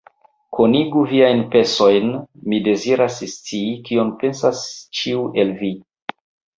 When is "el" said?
5.41-5.59